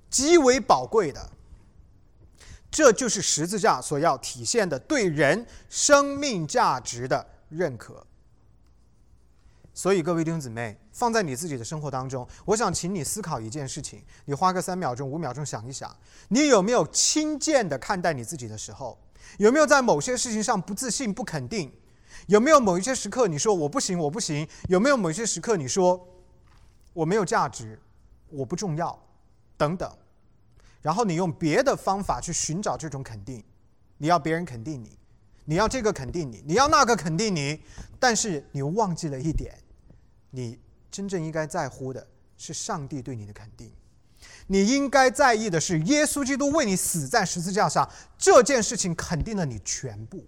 [0.09, 1.29] 极为宝贵的。
[2.71, 8.07] 这就是十字架所要体现的对人生命价值的认可。
[9.75, 14.05] 所以，各位弟兄姊妹，放在你自己的生活当中，我想请你思考一件事情。
[14.27, 15.95] 你花个三秒钟、五秒钟想一想，
[16.29, 18.97] 你有没有轻贱的看待你自己的时候？
[19.39, 21.73] 有没有在某些事情上不自信、不肯定？
[22.27, 24.49] 有没有某一些时刻你说我不行，我不行？
[24.69, 26.09] 有没有某一些时刻你说
[26.93, 27.79] 我没有价值，
[28.31, 28.99] 我不重要？
[29.57, 29.91] 等等。
[30.81, 33.43] 然后你用别的方法去寻找这种肯定，
[33.99, 34.99] 你要别人肯定你，
[35.45, 37.61] 你要这个肯定你，你要那个肯定你，
[37.99, 39.55] 但是你忘记了一点，
[40.31, 40.59] 你
[40.91, 42.07] 真正应该在乎的
[42.37, 43.73] 是上帝对你的肯定。
[44.47, 50.25] 你应该在意的是，耶稣基督为你死在十字架上这件事情肯定了你全部。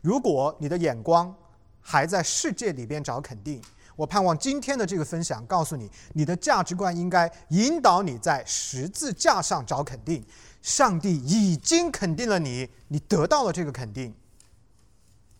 [0.00, 1.34] 如果你的眼光
[1.80, 3.60] 还在世界里边找肯定，
[3.96, 10.24] 我盼望今天的这个分享告诉你，你的价值观应该引导你在十字架上找肯定。
[10.62, 14.12] 上帝已经肯定了你，你得到了这个肯定。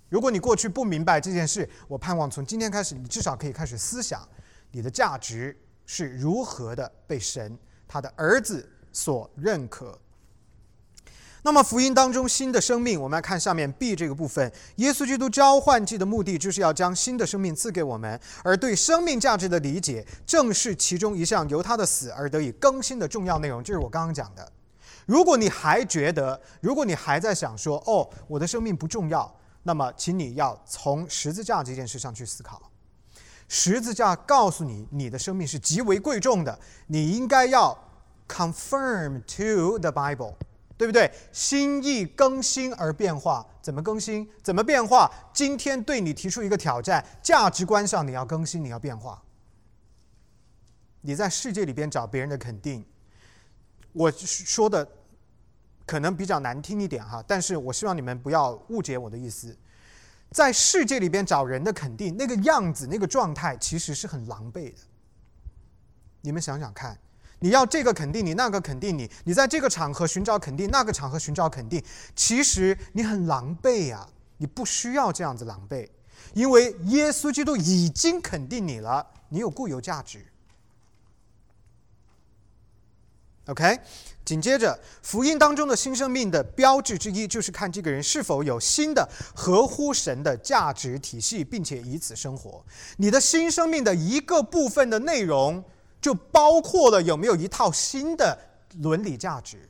[0.09, 4.27] 如果你过去不明白这件事，我盼望从今天开始，你至少可以开始思想，
[4.71, 7.59] 你的价值是如何的被神。
[7.89, 9.99] 他的儿子所认可。
[11.47, 14.53] 那么福音当中新的生命，我们来看下面 B 这个部分。
[14.79, 23.63] 耶稣基督召唤祭的目的，就是要将新的生命赐给我们，而对生命价值的理解，正是其中一项由他的死而得以更新的重要内容。
[23.63, 24.51] 这是我刚刚讲的。
[25.07, 29.33] 如果你还觉得，如果你还在想说，哦，我的生命不重要，
[29.63, 32.61] 那么请你要从十字架这件事上去思考。
[33.47, 37.79] 十字架告诉你，你的生命是极为贵重的，你应该要
[38.27, 40.35] confirm to the Bible，
[40.79, 41.11] 对不对？
[41.33, 44.29] 心意更新而变化，怎么更新？
[44.43, 45.11] 怎么变化？
[45.33, 49.23] 今天对你提出一个挑战，价值观上你要更新，你要变化。
[51.01, 52.85] 你在世界里边找别人的肯定，
[53.93, 54.87] 我说的
[55.87, 59.57] 可能比较难听一点哈，但是我希望你们不要误解我的意思。
[60.33, 64.81] 在世界里边找人的肯定，那个样子、那个状态，其实是很狼狈的。
[66.21, 66.99] 你们想想看，
[67.41, 71.83] 你要这个肯定你，那个肯定你，你在这个场合寻找肯定，那个场合寻找肯定，
[72.15, 74.09] 其实你很狼狈呀。
[74.39, 75.89] 你不需要这样子狼狈，
[76.35, 80.27] 因为耶稣基督已经肯定你了，你有固有价值。
[83.47, 83.79] OK。
[84.27, 92.65] 紧接着，福音当中的新生命的标志之一，就是看这个人是否有新的合乎神的价值体系，并且以此生活。
[92.97, 95.63] 你的新生命的一个部分的内容，
[96.07, 98.39] 就包括了有没有一套新的
[98.81, 99.69] 伦理价值。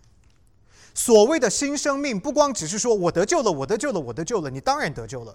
[0.92, 5.34] 所谓的新生命，不光只是说我得救了，我得救了，我得救了，你当然得救了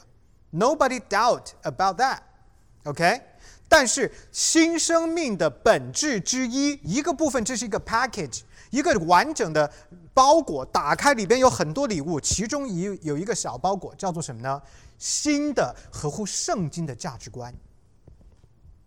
[0.54, 3.20] ，Nobody doubt about that，OK？
[3.68, 8.42] 但是新生命的本质之一，一个部分，这是一个 package。
[8.70, 9.74] 一个完整的
[10.14, 14.62] 包裹打开，里边有很多礼物，其中一有一个小包裹叫做什么呢？
[15.00, 17.52] 新的合乎圣经的价值观。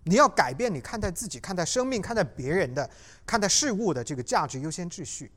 [0.04, 2.88] 你要改变你看待自己、看待生命、看待别人的、
[3.26, 5.30] 看待事物的这个价值优先秩序。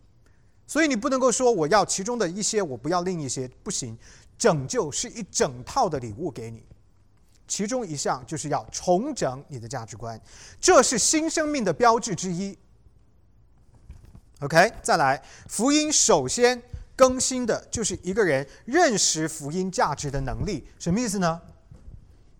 [0.66, 3.98] 所以你不能够说我要其中的一些，我不要另一些，不行。
[4.38, 6.64] 拯救是一整套的礼物给你，
[7.48, 10.22] 其中一项就是要重整你的价值观，
[10.62, 12.56] 这是新生命的标志之一。
[14.42, 16.62] OK，再来，福音首先
[16.96, 21.42] 更新的就是一个人认识福音价值的能力，什么意思呢？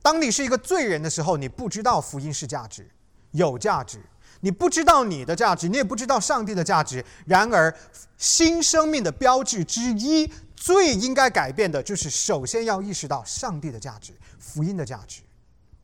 [0.02, 2.90] 当你是一个罪人的时候，你不知道福音是价值，
[3.32, 4.00] 有价值，
[4.42, 7.04] 你不知道你的价值，你也不知道上帝的价值。
[7.26, 7.74] 然而，
[8.18, 15.22] 新生命的标志之一，最应该改变的就是首先要意识到上帝的价值，福音的价值，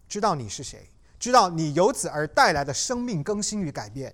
[0.07, 0.89] 知道你是谁，
[1.20, 4.14] 知道你由此而带来的生命更新与改变。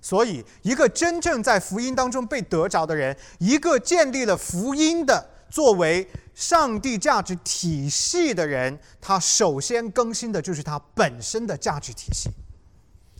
[0.00, 12.30] 所以，一个真正在福音当中被得着的人，一个建立了福音的作为上帝价值体系的人，他首先更新的就是他本身的价值体系。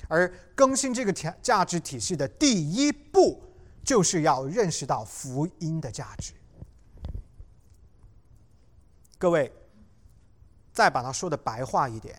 [0.09, 3.43] 而更新这个价价值体系的第一步，
[3.85, 6.33] 就是要认识到福音的价值。
[9.19, 9.53] 各位，
[10.73, 12.19] 再把它说的白话一点，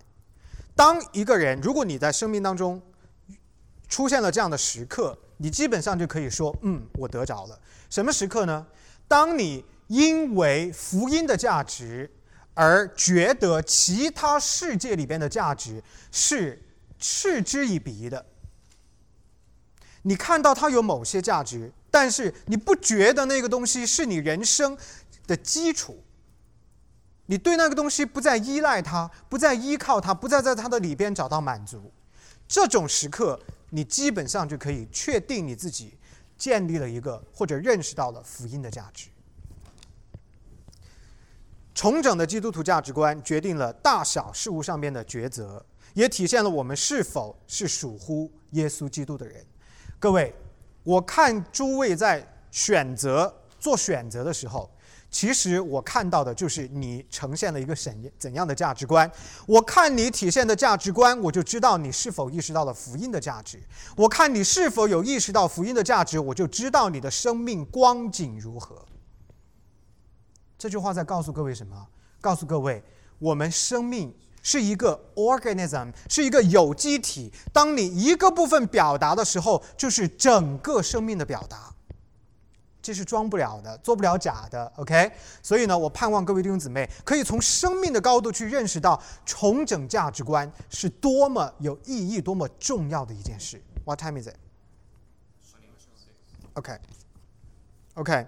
[0.75, 2.79] 当一个人，如果你在生命当中，
[3.87, 7.59] 出现了这样的时刻，你基本上就可以说：“嗯，我得着了。”
[7.89, 8.67] 什么时刻呢？
[9.07, 12.09] 当你因为福音的价值
[12.53, 16.61] 而觉得其他世界里边的价值是
[16.99, 18.25] 嗤之以鼻的。
[20.03, 24.77] 你看到它有某些价值，但是你不觉得那个东西是你人生
[25.27, 26.03] 的基础。
[27.25, 31.91] 你对那个东西不再依赖它，不再依靠它，不再在它的里边找到满足。
[32.47, 33.39] 这种时刻。
[33.75, 35.97] 你基本上就可以确定你自己
[36.37, 39.07] 建立了一个或者认识到了福音的价值。
[41.73, 49.43] 重整的基督徒价值观决定了大小事物上面的抉择，也体现了我们是否是属乎耶稣基督的人。
[49.99, 50.33] 各位，
[50.83, 54.69] 我看诸位在选择做选择的时候，
[55.09, 59.09] 其实我看到的就是你呈现了一个怎怎样的价值观。
[59.47, 63.59] 我看你体现的价值观，我就知道你是否意识到了福音的价值。
[63.95, 68.85] 我看你是否有意识到福音的价值，我就知道你的生命光景如何。
[70.63, 71.75] 这句话在告诉各位什么？
[72.21, 72.81] 告诉各位，
[73.19, 77.29] 我们生命是一个 organism，是一个有机体。
[77.51, 81.69] 当你一个部分表达的时候，就是整个生命的表达。
[82.81, 85.11] 这是装不了的，做不了假的，OK？
[85.41, 93.61] 所以呢，我盼望各位弟兄姊妹可以从生命的高度去认识到重整价值观是多么有意义、多么重要的一件事。
[93.83, 94.37] What time is it?
[96.53, 98.27] OK，OK，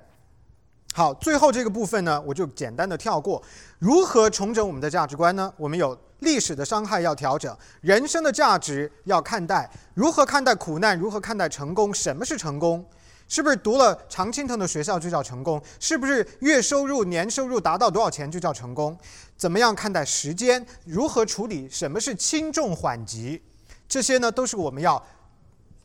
[0.98, 3.44] 好，最后这个部分呢，我就简单的跳过。
[3.80, 5.54] 如何重整我们的价值观呢？
[5.58, 10.98] 我们有历史的伤害要调整，人生的价值要看待，如何看待苦难？
[10.98, 11.94] 如何看待成功？
[11.94, 12.86] 什么是成功？
[13.28, 15.62] 是不是读了常青藤的学校就叫成功？
[15.82, 18.98] 是不是月收入、年收入达到多少钱就叫成功？
[19.36, 20.66] 怎么样看待时间？
[20.86, 21.68] 如何处理？
[21.70, 23.44] 什么是轻重缓急？
[23.90, 25.06] 这些呢，都是我们要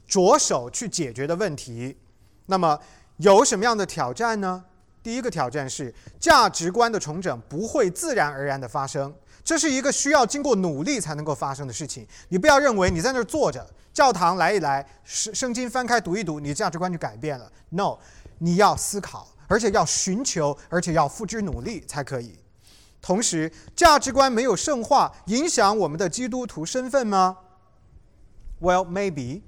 [0.06, 1.96] 着手去解决的问题。
[2.46, 2.78] 那么
[3.16, 4.66] 有什么样的挑战呢？
[5.02, 12.06] 第一个挑战是价值观的重整不会自然而然的发生，这是一个需要经过努力才能够发生的事情。
[12.28, 13.66] 你不要认为你在那儿坐着。
[13.92, 17.50] 教堂来一来，圣圣经翻开读一读，你的价值观就改变了。
[17.70, 17.98] No，
[18.38, 22.38] 你要思考，而且要寻求，而且要付之努力才可以。
[23.02, 27.38] 同时，价值观没有圣化，影响我们的基督徒身份吗
[28.60, 29.42] ？Well, maybe。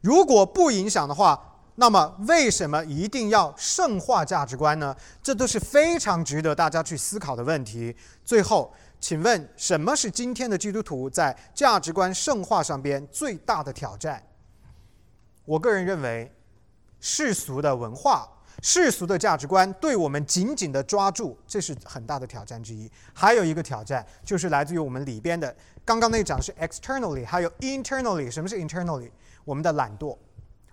[0.00, 1.49] 如果不影响的话，
[1.80, 4.94] 那么为什么一定要圣化价值观呢？
[5.22, 7.96] 这都是非常值得大家去思考的问题。
[8.22, 8.70] 最后。
[9.02, 14.22] 请问什么是今天的基督徒在价值观圣化上边最大的挑战？
[15.46, 16.30] 我个人认为，
[17.00, 18.28] 世俗的文化、
[18.60, 22.92] 世俗的价值观对我们紧紧的抓住，这是很大的挑战之一。
[23.14, 28.30] 还有一个挑战就是来自于我们里边的，刚刚那讲是 externally，还有 internally。
[28.30, 29.10] 什么是 internally？
[29.46, 30.14] 我们的懒惰，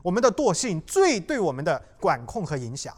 [0.08, 2.95] 我们的惰性最对我们的管控和影响。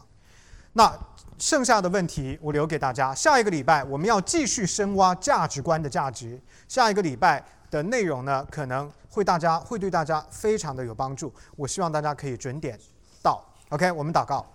[0.74, 0.96] 那
[1.38, 3.12] 剩下的问题我留给大家。
[3.12, 6.40] 下一个礼拜我们要继续深挖价值观的价值。
[6.68, 11.34] 下一个礼拜的内容呢，可能会大家会对大家非常的有帮助。
[11.56, 12.78] 我希望大家可以准点
[13.20, 13.44] 到。
[13.70, 14.46] OK，我们祷告。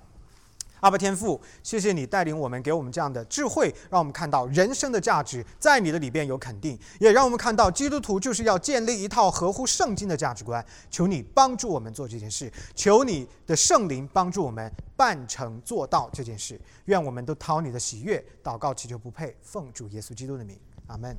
[0.86, 10.64] 阿爸天父，谢谢你带领我们，给我们这样的智慧，让我们看到人生的价值在你的里边有肯定，也让我们看到基督徒就是要建立一套合乎圣经的价值观。
[10.92, 16.62] 求你帮助我们做这件事，求你的圣灵帮助我们办成做到这件事。
[16.86, 20.56] 愿我们都讨你的喜悦，祷告祈求不配，奉主耶稣基督的名，
[20.86, 21.18] 阿门。